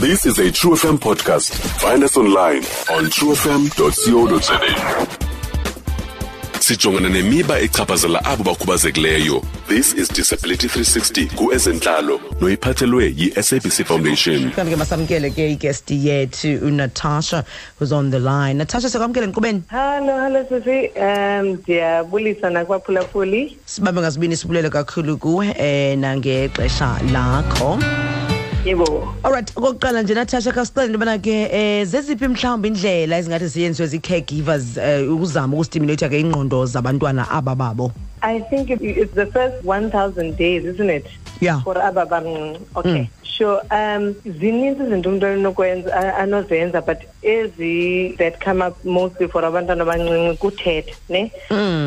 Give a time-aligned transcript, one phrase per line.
[0.00, 1.52] This is a True FM podcast.
[1.80, 4.58] Find us online on truefm.co.za.
[6.60, 9.44] Sijongana nemiba echaphazela abo bakhubazekileyo.
[9.68, 14.50] This is Disability 360 kuezentlalo noyiphathelwe yi-SABC Foundation.
[14.50, 17.44] kanti ke masamkele ke igest yethu unatasha
[17.78, 20.90] who's on the line natasha sikwamkele nkqubeni Hallo, hallo Sisi.
[20.96, 23.58] Um ndiyabulisa nakwaphulaphuli.
[23.64, 27.78] sibambe ngasibini sibulele kakhulu kuwe um nangexesha lakho
[28.64, 29.14] Yebo.
[29.24, 34.76] alright okokuqala nje natasha khasicele into yobana ke um zeziphi mhlawumbi indlela ezingathi ziyenziwe zii-caregivers
[34.76, 40.64] um ukuzama ukustimulate ke ingqondo zabantwana aba babo I think it's the first 1000 days,
[40.64, 41.06] isn't it?
[41.42, 41.60] Yeah.
[41.64, 42.60] For aba bancinci.
[42.76, 43.08] Okay.
[43.24, 43.60] Sure.
[43.70, 49.82] Um zininzi izinto umuntu anokwenza a- anozenza but ezi that come up mostly for abantwana
[49.82, 51.32] abancinci kuthetha, ne?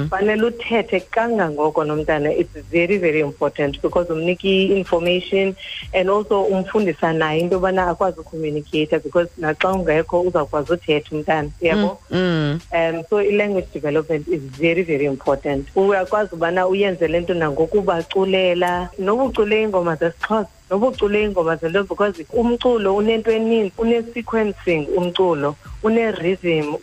[0.09, 2.31] Fanele uthethe kangangoko nomntana.
[2.31, 5.55] It's very very important because umnika i-information
[5.93, 11.49] and also umfundisa naye into yobana akwazi ucommunicate because naxa ungekho uzawukwazi uthetha umntana.
[11.61, 11.97] Yabo?
[12.11, 12.59] mm.
[12.73, 19.23] um so i-language development is very very important uyakwazi ubana uyenze le nto nangokubaculela noba
[19.45, 25.55] ucule iingoma zesixhosa noba ucule iingoma zento because umculo unento eninzi une-sequencing umculo.
[25.85, 26.75] Une-rhythm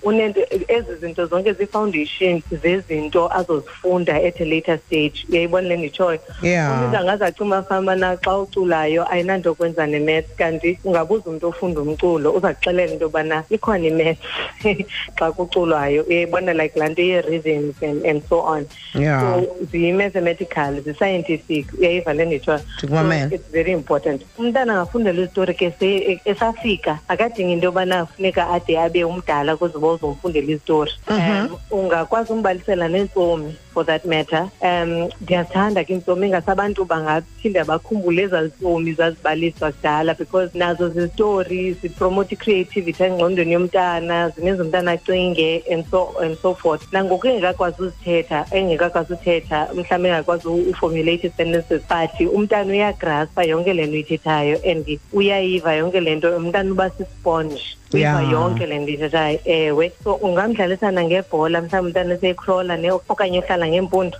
[0.68, 5.26] ezi zinto zonke zii-foundation zezinto azozifunda at a later stage.
[5.30, 6.82] Uyayibona le nditshoyo Yeah.
[6.82, 10.36] umntu angaze acima famana xa uculayo ayinanto kwenza nemaths.
[10.36, 14.20] Kanti ungabuza umntu ofunda umculo uza kuxelela into yobana ikhona imaths
[15.18, 16.02] xa kuculwayo.
[16.02, 18.66] Uyayibona like laa nto ye-rhythms and, and so on.
[18.94, 19.20] Yeah.
[19.20, 24.22] so ziyi-mathematical zi-scientific uyayiva le nditshoyo so it's very important.
[24.38, 25.72] Umntana angafundela izitori ke
[26.24, 32.88] esafika akadingi into yobana funeka ade abe umdala ukuze uba uzomfundela izitori um ungakwazi umbalisela
[32.88, 34.50] neentsomi for that matter.
[34.60, 41.76] Um ndiyazithanda ke ingasabantu bangaphinda bakhumbule ezaa ntsomi zazibaliswa kudala because nazo zizitori
[42.30, 46.92] i-creativity engqondweni yomntana zimenza umntana acinge and so and so forth.
[46.92, 53.94] Nangoku engekakwazi uzithetha engekakwazi uthetha mhlawumbi engakwazi uformulate ii-sentences but umntana uyagraspa yonke le nto
[53.94, 58.32] uyithethayo and uyayiva yonke le nto umntana uba sisponge uyiva Yeah.
[58.32, 64.18] yonke le nto ithethayo ewe so ungamdlalisana ngebhola mhlawumbi umntana eseyikrola ne okanye uhlala ngempundu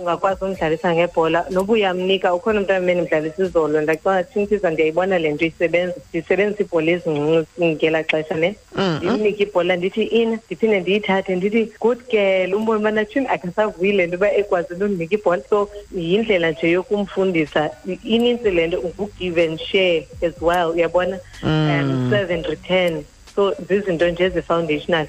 [0.00, 1.44] ungakwazi umdlalisa ngebhola.
[1.50, 3.80] Noba uyamnika ukhona umntana meni mdlalisa izolo.
[3.80, 8.56] Ndakucanga thintisa ndiyayibona le nto isebenza ndisebenzisa ibhola ezincinci ngela xesha ne
[8.98, 12.54] ndimnike ibhola ndithi ina ndiphinde ndiyithathe ndithi good girl.
[12.54, 15.42] Umbone ubana tshini akasavuyi le nto uba ekwazile undinika ibhola.
[15.50, 17.70] So yindlela nje yokumfundisa.
[18.04, 21.18] Inintsi le nto ngu-give and share as well uyabona?
[21.42, 25.06] Um serve and return so zizinto nje ezi-foundational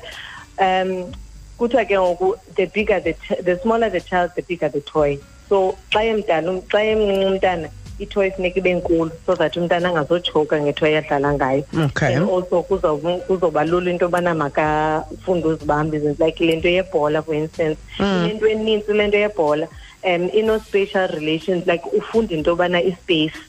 [0.58, 1.12] um
[1.58, 5.18] kuthiwa ke ngoku the bigger the, the smaller the child the bigger the toy.
[5.50, 7.70] So xa emdala xa emncinci umntana
[8.00, 11.64] ithoy funeka ibe nkulu so that umntana angazotshoka ngethoy adlala ngayo.
[11.86, 12.14] Okay.
[12.16, 17.80] and also kuzoba lula into yobana makafunde uzibamba izinto like le nto yebhola for instance.
[18.00, 19.68] Inento enintsi le nto yebhola
[20.04, 23.40] um ino-spatial relations like ufunda into yobana ispace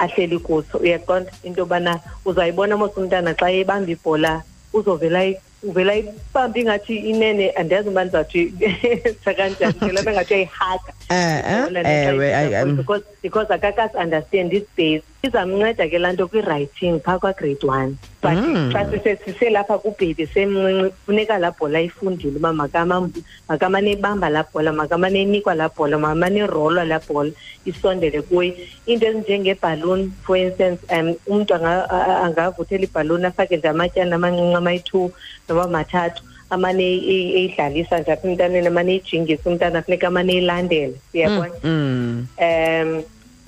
[0.00, 0.78] ahleli kuso.
[0.80, 5.20] Uyaqonda into yobana uzayibona mos umntana xa ebamba ibhola uzovela
[5.62, 7.50] uvela ibambe ingathi inene.
[7.56, 8.54] Andiyazi uba ndizawuthi
[9.24, 13.96] sakanjani bengathi uyayihaka Eh, eh, Ibhola le xa ewe, ithetha I- kuyo, because because akakasi
[13.98, 18.36] understand ispace izamnceda ke laa nto kwi-writing phaa kwagrade one but
[18.72, 23.08] xa sise- siselapha kubhebi semncinci funeka laa bhola ayifundile uba makama-
[23.48, 27.30] makamane ibamba laa bhola makamane enikwa laa bhola makamane irolwa laa bhola
[27.64, 28.54] isondele kuye
[28.86, 34.54] into ezinjengebhaluni for instance um umntu anga- a- a- angavuthela ibhaluni afake nje amatyana amancinci
[34.56, 35.10] amayi-two
[35.48, 40.94] noba mathathu amane eyi- eyi- eyidlalisa nje apha emntaneni amane eyijingisa umntana funeka amane eyilandela
[41.14, 41.50] uyabona?
[41.64, 42.26] Mm.
[42.46, 43.02] um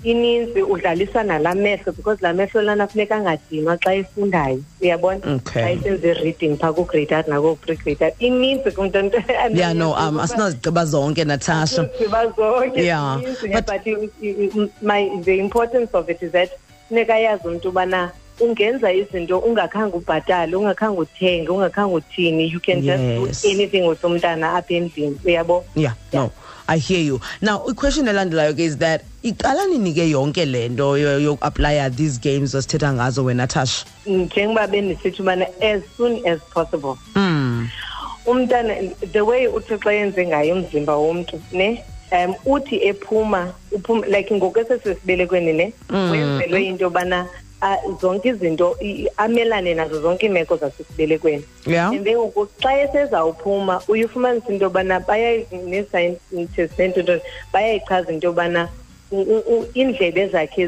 [0.04, 4.58] ininzi udlalisa nalaa mehlo because laa mehlo lana funeka angadinwa xa efundayo.
[4.80, 5.20] Uyabona?
[5.36, 5.62] Okay.
[5.62, 8.98] xa esenza i-reading phaa ku-grade art nakoo-pre-grade art ininzi kumntu
[9.54, 11.88] yeah no um asinozigqiba zonke natasha.
[11.98, 12.82] Ziba zonke.
[12.84, 16.50] Yeah, zininzi, but- but i- i- i- my the importance of it is that
[16.88, 18.10] funeka yazi umntu ubana
[18.40, 22.50] ungenza izinto ungakhange ubhatale ungakhange uthenge ungakhange uthini.
[22.52, 23.00] You can Yes.
[23.30, 25.16] just do anything with umntana apha endlini.
[25.24, 25.64] Uyabo?
[25.76, 26.30] Yeah no.
[26.72, 27.20] I hear you.
[27.42, 32.16] Now iquestion elandelayo ke is that iqala nini ke yonke le nto yo- yokuaplya these
[32.18, 33.84] games osithetha ngazo wena natasha?
[34.06, 36.96] Njengoba bendisithi ubana as soon as possible.
[37.14, 37.68] Mm.
[38.26, 38.74] umntana
[39.12, 41.82] the way uthixo yenze ngayo umzimba womntu ne
[42.12, 47.26] um uthi ephuma uphuma like ngoku esesesibelekweni ne wenzelwe into yobana ah,
[48.00, 48.76] zonke izinto
[49.16, 51.44] amelane nazo zonke iimeko zasesibelekweni.
[51.66, 51.90] Yeah.
[51.90, 55.04] And then ngoku xa esezawuphuma uye ufumanisa into yobana
[55.52, 57.22] nee-scientists neentotoni
[57.52, 58.68] bayayichaza into yobana
[59.74, 60.66] iindlebe zakhe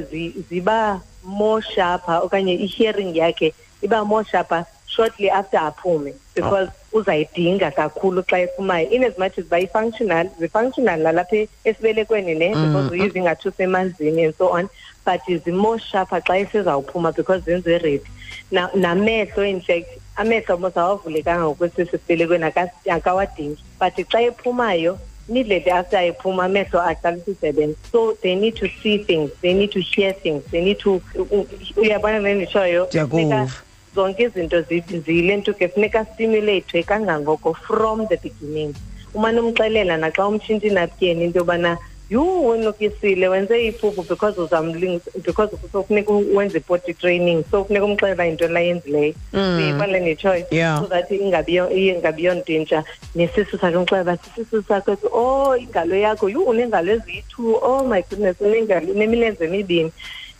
[0.49, 6.15] ziba more sharper okanye i-hearing yakhe iba more sharper shortly after aphume.
[6.35, 12.91] Because uzayidinga kakhulu xa ephumayo in as much as bayi-functional zi-functional nalapha esibelekweni ne because
[12.91, 14.69] uyiva ingathi usemanzini and so on
[15.05, 18.01] but zi-more sharper xa esezawuphuma because zenziwe ready
[18.51, 23.59] Na- namehlo in fact amehlo mos awavulekanga ngokwesisi sibelekweni aka- akawadingi.
[23.81, 24.99] But xa ephumayo
[25.29, 29.81] immediately after ephuma amehlo aqalisa usebenza so they need to see things they need to
[29.81, 31.01] hear things they need to
[31.77, 32.87] uyabona le nditshoyo
[33.95, 38.75] zonke izinto zi- zile nto ke funeka stimulethwe kangangoko from the beginning.
[39.15, 41.79] Umane umxelela naxa umtshintsha inapkeni into yobana
[42.11, 44.37] yhu wenukisile wenze iphuphu because
[45.25, 50.03] because sofuneka wenze potty training so funeka umxelela yintoni layenzileyo uyibona mm.
[50.03, 50.81] nditshoyo Yeah.
[50.81, 56.29] so that ingabiyo ingabiyo nto intsha nesisu sakhe umxelela uba sisisu sakho oh ingalo yakho
[56.29, 59.93] yhu unengalo eziyi-two oh my goodness unengalo unemilenze emibini.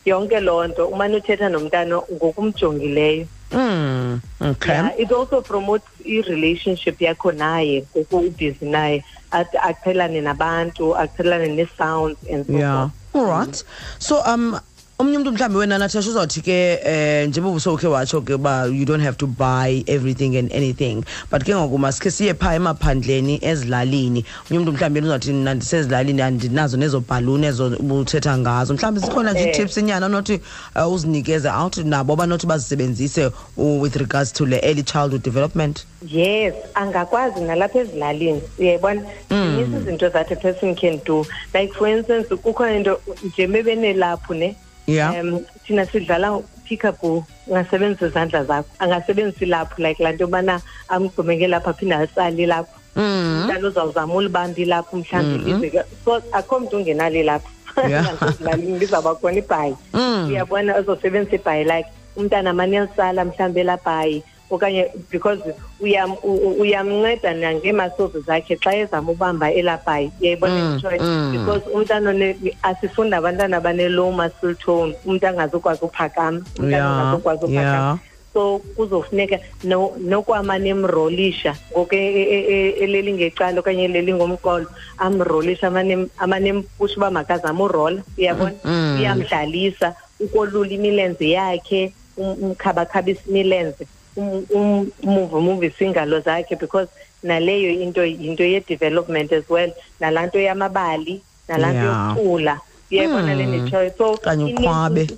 [0.05, 4.21] Yonke loo nto umane uthetha nomntana ngokumjongileyo Mm.
[4.43, 4.73] Okay.
[4.73, 12.19] yeah, it also promotes i-relationship yakho naye ngoku ubhizi naye At- aqhelane nabantu aqhelane nee-sounds
[12.31, 13.15] and so yeah forth.
[13.15, 13.65] all right
[13.99, 14.59] so um
[14.99, 19.03] omnye umntu mhlawumbi wena nathasha uzawuthi ke um njengoba usowukhe watsho ke uba you don't
[19.03, 24.25] have to buy everything and anything but ke ngoku masikhe siye phaa emaphandleni ezilalini.
[24.51, 28.75] Omnye umntu mhlawumbi uzawuthi mna ndisezilalini andinazo nezo bhaluni ezo ubuthetha ngazo.
[28.75, 29.47] Mhlawumbi zikhona nje Eh.
[29.49, 30.41] ii-tips inyana onothi
[30.77, 35.87] uh, uzinikeze out nabo abanothi bazisebenzise with regards to le early childhood development.
[36.09, 38.41] Yes angakwazi nalapha ezilalini.
[38.59, 39.03] Uyayibona?
[39.31, 44.57] Zininzi izinto that a person can do like for instance kukhona into nje mebenelaphu ne
[44.87, 45.21] Yeah.
[45.21, 51.71] um thina sidlala peekaboo ungasebenzisa izandla zakho angasebenzisi lapho like laa nto yobana amgqumeke lapho
[51.71, 53.51] aphinde alitsale lapho mm.
[53.65, 57.49] uzawuzama ulibamba lapho mhlawumbi lize so akho mntu ungenalo ilaphu
[57.89, 58.07] Yeah.
[58.81, 60.29] lizawuba khona ibhayi Mm.
[60.29, 65.41] uyabona uzosebenzisa ibhayi like umntana amane elisala mhlawumbi elabhayi okanye because
[65.81, 71.33] uyam- u- u- uyamnceda nangeemasozi zakhe xa ezama ubamba elabhayi uyayibona Mm, nditshoyo mm.
[71.33, 77.65] because umntana one- asifundi abantwana abane-low muscle tone umntu angazokwazi uphakama umntana Yeah, angazokwazi yeah.
[77.65, 77.99] uphakama
[78.35, 84.67] so kuzofuneka no- nokwamane emrolisha ngoku e- e- e- eleli ngecala okanye eleli ngomqolo
[84.99, 88.97] amrolisha amane- amane empusha uba makazame urola uyabona Mm.
[89.01, 93.87] uyamdlalisa ukolula imilenze yakhe um- umkhabakhabisa imilenze
[94.17, 96.89] um- um- umuve umuvise iingalo zakhe because
[97.23, 102.09] naleyo into yinto ye-development as well nalaa nto yamabali nalaa nto Yeah.
[102.17, 103.53] yokucula uyayibona le Mm.
[103.55, 105.09] nditshoyo so Okanye ininzi- uqhwabe.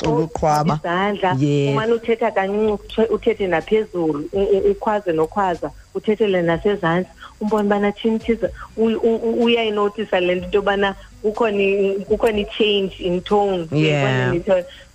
[0.00, 0.74] Cula uqhwaba.
[0.84, 1.72] izandla Yes.
[1.72, 7.10] umane uthetha kancinci uthe- uthethe naphezulu u- u- ukhwaze nokhwaza uthethele nasezantsi
[7.40, 12.38] umbone ubana thini thiza u- u- u- uyayinotisa le nto into yobana kukhona i- kukhona
[12.38, 14.34] i-change in tone Yeah.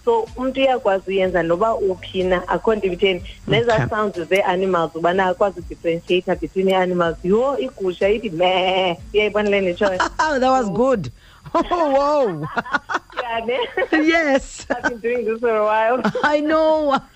[0.06, 5.60] So umntu uyakwazi uyenza noba uphi na akho nto ibitheni nezaa sounds zee-animals ubana akwazi
[5.60, 11.12] udifferentiata between ii-animals yho igusha ithi me iyayibonele nditshoyo that was good.
[11.72, 12.48] Oh ne?
[13.92, 14.66] yes.
[14.70, 16.02] I've been doing this for a while.
[16.24, 17.00] I know.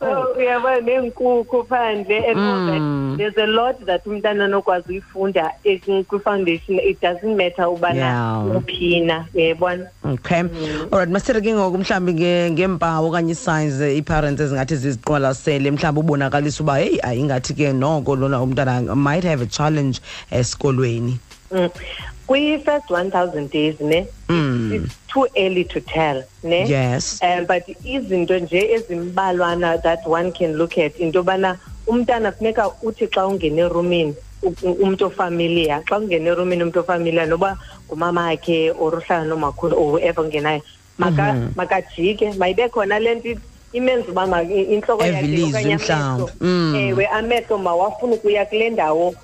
[0.00, 2.80] So uyabona neenkukhu phandle and all that.
[2.80, 3.16] Mm.
[3.18, 6.78] there's a lot that umntana anokwazi uyifunda eh, kwi-foundation.
[6.78, 8.56] It doesn't matter ubana Yeah.
[8.56, 10.40] uphina uyayibona okay.
[10.92, 16.62] Alright masithethe ke ngoku mhlawumbi nge- ngeempawu okanye ii-signs eh, ii-parents ezingathi ziziqwalasele mhlawumbi ubonakalisa
[16.62, 21.18] uba heyi ayingathi ke noko lona umntana might have a challenge esikolweni.
[21.52, 21.68] Mm.
[22.26, 24.72] Kwi-first one thousand days ne Mm.
[24.72, 30.56] it's too early to tell ne yes um but izinto nje ezimbalwana that one can
[30.56, 35.98] look at into yobana umntana funeka uthi xa ungena erumini u- u- umntu ofamiliya xa
[35.98, 40.62] ungena erumini umntu ofamiliya noba ngumamakhe or uhlala nomakhulu or whoever ungenayo
[40.98, 41.48] maka Mhm.
[41.56, 43.28] makajike mayibe khona le nto
[43.72, 46.22] imenza uba ma- i- intloko yakhe Evilizwe okanye mhlawumbi.
[46.22, 46.74] amehlo Mm.
[46.76, 49.18] ewe amehlo mawafuna ukuya kule ndawo ku-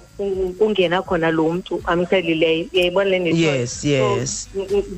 [0.59, 3.61] kungena khona lo mntu amxhelileyo uyayibona le nto nditshoyo?
[3.61, 4.49] Yes, So, yes.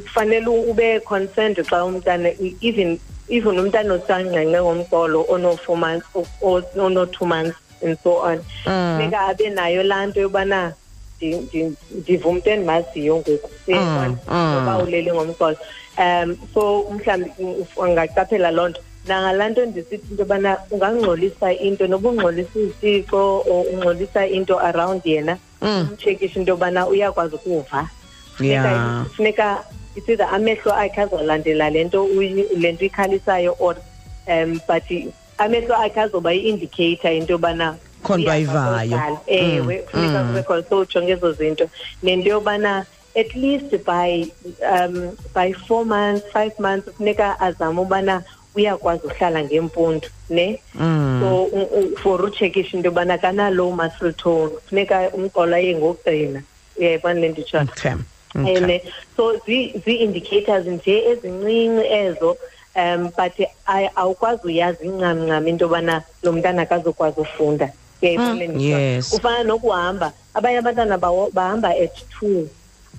[0.04, 2.28] kufanele ube concerned xa umntana
[2.60, 2.98] even
[3.28, 8.98] even umntana osanqenqe ngomqolo ono-four months o- o- ono-two months and so on Mm.
[8.98, 10.72] funeka abe nayo laa nto yobana
[11.20, 14.16] ndi- ndi- ndiva umntu endimaziyo ngoku uyayibona?
[14.28, 14.52] mm.
[14.54, 15.56] noba ulele ngomqolo
[15.98, 22.58] um so mhlawumbi angacaphela loo nto nangalaa nto ndisithi into yobana ungangxolisa into noba ungxolisa
[22.60, 27.88] isiko or ungxolisa into around yena umtshekisha into yobana uyakwazi ukuva.
[28.36, 29.64] Funeka funeka
[29.96, 32.06] isiza amehlo akhe azolandela le nto
[32.56, 33.76] le nto ikhalisayo or
[34.28, 34.84] um but
[35.38, 40.44] amehlo akhe azoba yi-indicator into yobana Khona uba ewe Mm, funeka mm.
[40.44, 41.68] kube so ujonge ezo zinto.
[42.02, 44.26] Nento yobana at least by
[44.72, 48.22] um by four months five months funeka azame ubana
[48.56, 50.60] uyakwazi uhlala ngempundu ne?
[51.20, 56.42] So u- u- for uchekisha into yobana kana-low muscle tone kufuneka umqolo aye ngokugcina.
[56.78, 57.92] Uyayibona le nditsho okay.
[58.34, 58.74] And okay.
[58.76, 58.80] eh,
[59.16, 62.36] so zi- zii-indicators nje ezincinci ezo
[62.76, 63.48] um but
[63.96, 67.68] awukwazi uyazi incam ncam into yobana lo mntana akazokwazi ufunda
[68.02, 68.78] uyayibona le nditsho?
[68.78, 69.10] yes.
[69.10, 70.12] kufana nokuhamba.
[70.34, 70.98] Abanye abantwana
[71.32, 72.48] bahamba at two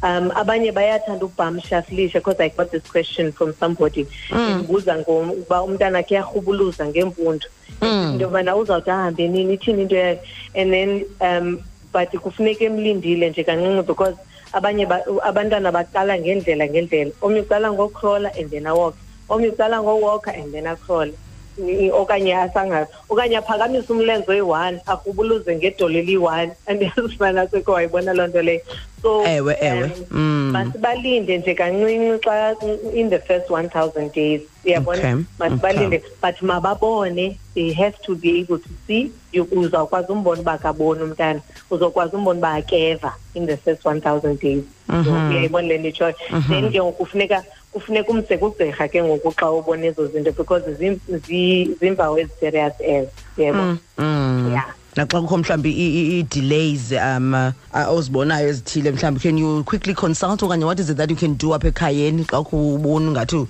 [0.03, 4.05] um abanye bayathanda ukubhamshaflisha because i got this question from somebody.
[4.31, 7.47] Ndibuza ngoba umntana khe yarhubuluza ngemfundo
[7.81, 10.19] into yobana uzawuthi ahambe nini ithini into yakhe
[10.55, 11.59] and then um
[11.91, 14.15] but kufuneka emlindile nje kancinci because
[14.53, 17.11] abanye ba- abantwana baqala ngendlela ngendlela.
[17.21, 18.95] Omnye uqala ngokrola and then awalk
[19.29, 21.13] omnye uqala ngowalker and then acroll I-
[21.93, 28.61] okanye asangazi okanye aphakamise umlenze oyi-one arhubuluze ngedolo eliyi-one andiyazifana sekho wayibona loo nto leyo.
[29.01, 29.83] So Ewe, ewe.
[29.83, 30.51] um, Mm.
[30.51, 32.55] masibalinde nje kancinci xa
[32.93, 34.41] in the first one thousand days.
[34.65, 34.99] Uyabona?
[34.99, 37.37] Okay, masibalinde but mababone.
[37.53, 39.11] They have to be able to see.
[39.31, 41.41] You- uzawukwazi umbona uba akaboni umntana.
[41.71, 44.63] Uzokwazi umbona uba akeva in the first one thousand days.
[44.87, 45.29] So, Mhm.
[45.29, 46.15] uyayibona le nto itshoyo?
[46.49, 47.05] Then ke ngoku
[47.73, 50.63] kufuneka umse kugqirha ke ngoku xa ubona ezo zinto because
[51.79, 54.49] ziimpawu ezi-serious ezo uyayibona mm.
[54.51, 54.65] yeah.
[54.95, 60.43] Naxa kukho mhlawumbi i- i- i-delays um uh, ozibonayo ezithile mhlawumbi can you quickly consult
[60.43, 63.47] okanye what is it that you can do apha ekhayeni xa kubona ngathi um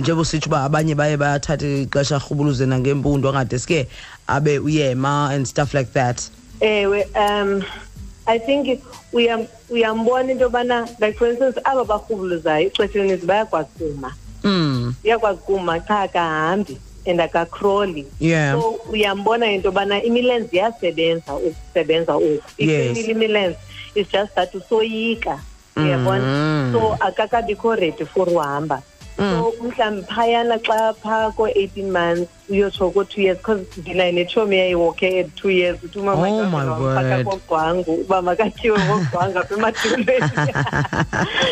[0.00, 3.86] njengoba usitsho uba abanye baye bayathatha ixesha arhubuluze nangempundo angade sike
[4.26, 6.22] abe uyema and stuff like that?
[6.60, 7.62] Ewe um
[8.28, 8.80] i think
[9.12, 14.94] uyam- uyambona into yobana like for instance aba barhubuluzayo ixesha elininzi bayakwazi kuma mm.
[15.04, 18.52] uyakwazi kuma cha akahambi and akacroli yeah.
[18.60, 22.42] So uyambona into yobana imilenze iyasebenza ukusebenza oku.
[22.58, 22.90] Yes.
[22.98, 23.56] iqinile imilenze
[23.94, 25.38] is just that usoyika.
[25.76, 26.22] Uyabona?
[26.24, 26.72] Mhm.
[26.72, 28.82] so akakabikho ready for uhamba
[29.18, 29.24] so
[29.60, 29.66] mm.
[29.68, 35.50] mhlawumbi phayana xa phaa ko-eighteen months uyotsho ko-two years because ndinayo netshomi yayiwokhe at two
[35.50, 37.24] years uthi Oh word.
[37.26, 40.54] kogwangu uba makatyiwe ngogwangu apha emadolweni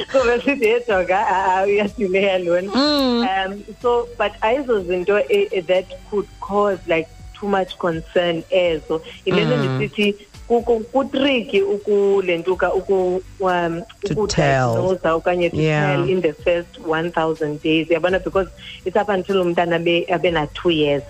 [0.13, 2.73] so besithi yedoga a uyadileya lona.
[2.73, 3.27] Mm.
[3.29, 9.03] Um so but ayizo zinto e- that could cause like too much concern ezo.
[9.27, 9.77] Yilento mm.
[9.77, 10.15] ndisithi
[10.49, 15.97] ku- ku- kutriki ukulentuka uku um To ukudiagnose okanye to Yeah.
[15.97, 18.49] tell in the first 1000 days uyabona because
[18.85, 21.03] it's up until umntana abe abe na 2 years.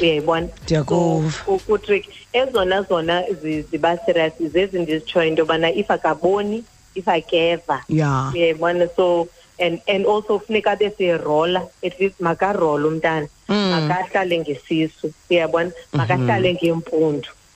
[0.00, 0.48] Uyayibona?
[0.64, 1.30] Ndiyakuva.
[1.30, 6.64] So, ku- kutrick ezona zona zi- ziba serious zezi ndizitshoyo into yobana if akaboni
[6.94, 7.82] if akeva.
[7.88, 8.32] Yeah.
[8.34, 8.88] Uyayibona?
[8.96, 9.28] So
[9.60, 13.28] and and also funeka abe serola at least makarola umntana.
[13.48, 13.70] Mm.
[13.70, 15.12] makahlale ngesisu.
[15.30, 17.28] Uyabona makahlale ngempundu.
[17.28, 17.47] Ma- ma- ma- si-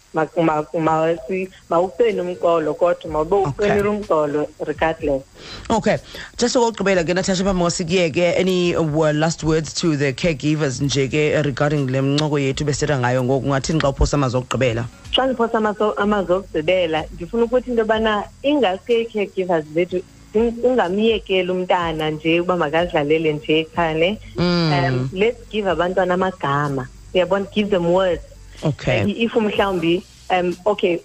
[1.71, 3.91] mawuqini umqolo kodwa mawube uqinile Okay.
[3.91, 5.23] umqolo regardless
[5.71, 5.97] okay
[6.39, 11.43] just okokugqibela ke natasha phambi kosikuyeke any uh, last words to the caregivers nje ke
[11.43, 13.47] regarding le mncoko yethu besetha ngayo ngoku?
[13.47, 18.93] Ungathini xa uphosa amazwi okugqibela xa ndiphosa amazo- amazwi okugqibela ndifuna ukuthi into yobana ingaske
[19.01, 20.01] ii-caregivers zethu
[20.35, 24.73] zing- ungamyekeli umntana nje uba makazidlalele nje ekhaya ne Mm.
[24.73, 26.87] um let's give abantwana amagama.
[27.15, 27.47] Uyabona?
[27.55, 28.23] Give them words.
[28.65, 30.99] Okay if mhlawumbi um okay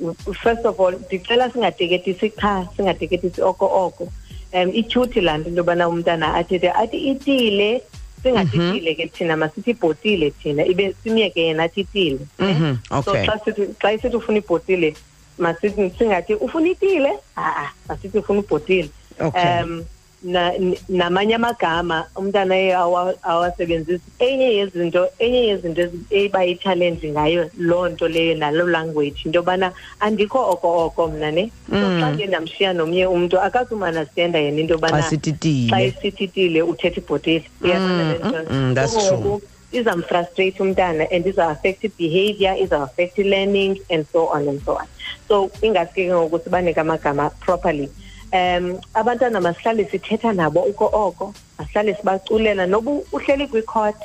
[0.44, 4.04] first of all ndicela singateketisi qha singateketisi oko oko
[4.54, 7.82] um ityhuthi laa nto into yobana umntana athethe athi itile
[8.24, 8.76] singathi Mhm.
[8.76, 12.20] itile ke thina masithi ibhotile thina ibe simyeke yena athi itile?
[12.40, 14.96] Mhm, so xa sithi xa isithi ufuna ibhotile
[15.38, 19.64] masithi singathi ufuna itile ha-a masithi ufuna ibhotile Okay.
[20.24, 20.54] Um na-
[20.90, 22.74] namanye amagama umntana ye
[23.24, 24.02] awasebenzisi.
[24.20, 30.40] Enye yezinto enye yezinto ezi- ebayitshalenji ngayo loo nto leyo naloo language into yobana andikho
[30.52, 31.52] oko oko mna ne?
[31.70, 32.02] So Mm.
[32.02, 34.98] xa ke ndamshiya nomnye umntu akazumanastenda yena into yobana
[35.72, 37.44] xa isithitile uthetha ibhotile.
[37.62, 38.38] Le nto?
[38.50, 39.42] mm, mm, So
[39.74, 42.56] izamfrustrate umntana and iza-affect i-behavior
[43.20, 44.88] i-learning and so on and so on.
[45.28, 47.90] So ingaske ke ngoku sibanike amagama properly
[48.34, 53.98] um abantwana masihlale sithetha nabo uko oko masihlale sibaculela noba uhleli kwicourt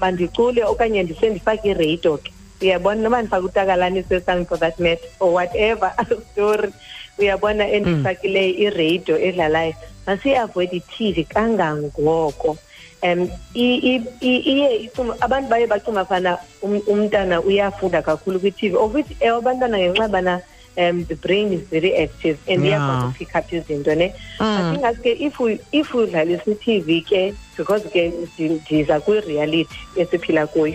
[0.00, 2.32] mandicule okanye ndise ndifake iradio ke.
[2.60, 5.94] Uyabona noba ndifake utakalani sesami for that matter or whatever
[6.32, 6.72] story
[7.18, 9.74] uyabona endifakileyo iradio edlalayo.
[10.06, 12.56] Masiyiavoid i-tv kangangoko.
[13.02, 19.38] Um iye icuma abantu baye bacuma fana um- umntana uyafunda kakhulu kwi-tv of which ewe
[19.38, 20.40] abantwana ngenxa bana
[20.76, 22.80] um the brain is very active and Yeah.
[22.80, 24.74] iyakwazi upick up izinto ne Mm.
[24.74, 30.74] ingaske if we if udlalisa i-tv ke because ke ndi- ndiza kwi-reality esiphila kuyo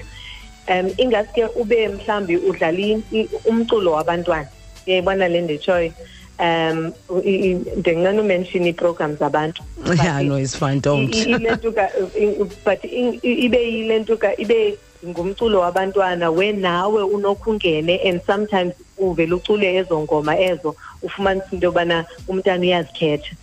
[0.70, 4.48] um ingaske ube mhlawumbi udlala i- i- umculo wabantwana
[4.88, 5.92] uyayibona le nditshoyo
[6.40, 6.94] um
[7.26, 9.64] i- i- ndinqena umention ii-programs zabantu
[10.04, 11.90] yeah no it's fine don't I- i- ilentuka
[12.20, 12.36] i-
[12.66, 14.78] but i- i- ibe yilentuka ibe
[15.08, 22.62] ngumculo wabantwana wenawe unokhungene and sometimes uvele ucule ezo ngoma ezo ufumanisa into yobana umntana
[22.62, 23.36] uyazikhetha.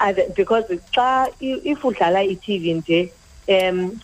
[0.00, 3.08] Other- because xa i- if udlala i-tv nje
[3.48, 4.00] um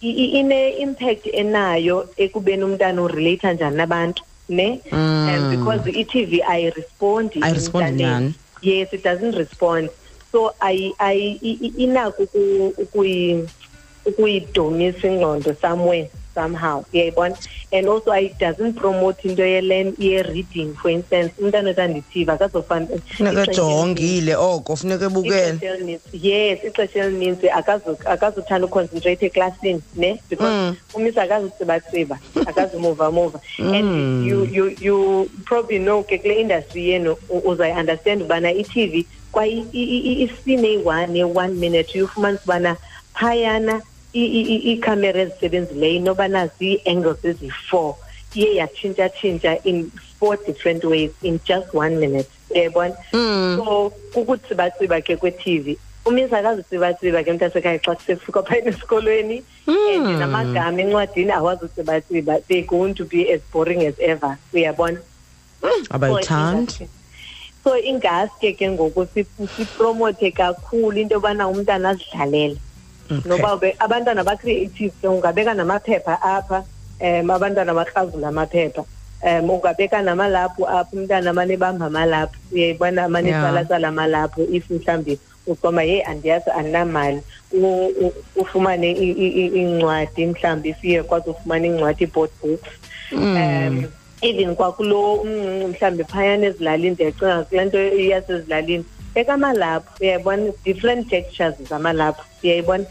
[0.00, 4.80] i- i- ine-impact enayo ekubeni umntana urelate njani nabantu ne?
[4.92, 8.02] Um, because i-tv ayirespondi Ayirespondi emntaneni.
[8.02, 8.34] nyhani.
[8.62, 9.90] yes it doesn't respond.
[10.32, 13.48] So ayi ayi i- i- inako uku- ukuyi
[14.04, 16.08] ukuyidonisa ingqondo somewhere.
[16.40, 17.36] Somehow uyayibona
[17.72, 19.42] and also it doesn't promote into
[19.98, 21.32] ye-reading for instance.
[21.40, 26.00] Umntana othandithiva akazofana funeka ejongile oko funeka ebukele.
[26.12, 27.48] Yes ixesha elininzi.
[27.48, 30.20] Akazu- akazuthanda uconcentrate eklasini ne?
[30.30, 38.22] Because umisa akazutsibatsiba akazimuvamuva and you, you, you probably know ke kule industry yenu uzayi-understand
[38.22, 42.76] ubana i-tv kwaye isine iyi-one ye-one minute uyofumanisa ubana
[43.14, 47.94] phayana i- i- i- iikhamera ezisebenzileyo inobana zii-angles eziyi-four
[48.34, 52.94] iye yatshintsha-tshintsha in four different ways in just one minute uyayibona
[53.56, 61.32] so kukutsibatsiba ke kwe-tv umisa akazutsibatsiba ke mntasekhaya xa kusefika phayini esikolweni and namagama encwadini
[61.32, 64.98] awazutsibatsiba they're going to be as boring as ever uyabona
[65.90, 66.88] abayithandi
[67.64, 72.56] so ingaske ke ngoku si- sipromote kakhulu into yobana umntana azidlalele
[73.24, 76.64] noba ube- abantwana ba-creative ke ungabeka namaphepha apha
[77.00, 78.84] um abantwana bakrazula amaphepha.
[79.22, 83.40] Um ungabeka namalaphu apha umntana amane ebamba amalaphu uyayibona amane Yeah.
[83.42, 87.20] etsalatsala amalaphu if mhlawumbi ucoma yeyi andiyazi andinamali
[87.52, 92.70] U- u- ufumane i- i- i- iincwadi mhlawumbi siye kwazi ufumane iincwadi ii-board books.
[93.12, 93.84] Um
[94.22, 98.84] even kwakulo umncinci mhlawumbi phayana ezilalini ndiyacinga kule nto yasezilalini.
[99.14, 102.22] Ekamalaphu uyayibona different textures zamalaphu.
[102.44, 102.84] Uyayibona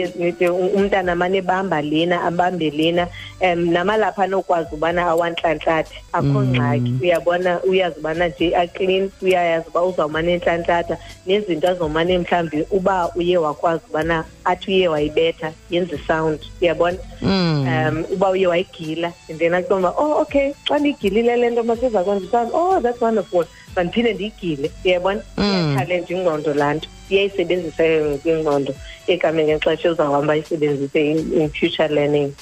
[0.00, 3.08] Ezi- ezi- umntana amane ebamba lena abambe lena
[3.40, 6.92] um namalaphu anokwazi ubana awantlantlathe akho ngxaki.
[7.02, 13.82] Uyabona uyazi ubana nje aclean uyayazi uba uzawumane entlantlatha nezinto azomane mhlawumbi uba uye wakwazi
[13.90, 16.38] ubana athi uye wayibetha yenze sound.
[16.60, 16.98] Uyabona?
[17.22, 22.26] Um uba uye wayigila and then akuba oh okay xa ndiyigilile le nto masiza kwenza
[22.30, 23.44] sound oh that's wonderful
[23.76, 25.20] mandiphinde ndiyigile uyabona?
[25.38, 28.72] Iyatshallenge ingqondo laa nto iyayisebenzisa ke ngoku ingqondo
[29.08, 32.34] ngexesha uzawuhamba ayisebenzise in, in future learning.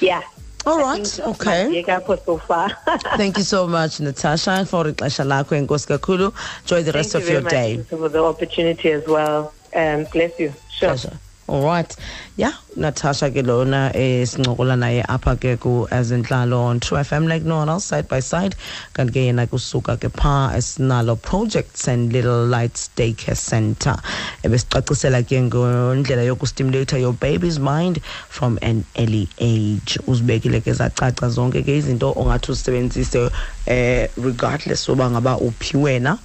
[0.00, 0.22] Yeah.
[0.66, 1.84] All right okay.
[2.24, 2.70] so far.
[3.16, 6.32] Thank you so much natasha for ixesha lakho enkosi kakhulu.
[6.62, 7.76] Enjoy the rest Thank of you your very day.
[7.76, 9.52] much for the opportunity as well.
[9.74, 10.52] Um bless you.
[10.70, 10.90] Sure.
[10.90, 11.96] Pleasure all right.
[12.36, 17.42] Yeah natasha ke lona eh sincokola naye apha ke ku ezenhlalo on true fm like
[17.42, 18.54] no one else side by side.
[18.94, 23.96] Kanti ke yena kusuka ke pha esinalo projects and little lights daycare center.
[24.42, 29.98] Ebesicacisela ke ngendlela yokustimulate your baby's mind from an early age.
[30.06, 33.30] Uzibekile ke zacaca zonke ke izinto ongathi uzisebenzise
[33.66, 36.18] eh regardless oba ngaba uphi wena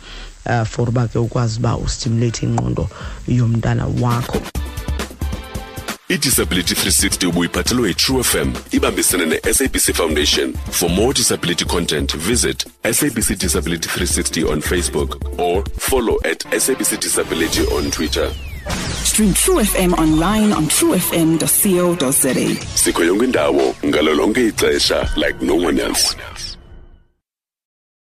[0.46, 2.90] uh, for uba ke ukwazi uba ustimulate ingqondo
[3.28, 4.59] yomntana wakho.
[6.10, 10.54] Idisability 360 ubuyiphathelwe yi-true fm ibambisene ne-sabc foundation.
[10.72, 17.62] For more disability content visit sabc disability 360 on facebook or follow at sabc disability
[17.78, 18.32] on twitter.
[19.04, 22.34] Stream True FM online on truefm.co.za.
[22.76, 26.16] sikho yonke indawo ngalo lonke ixesha like no one else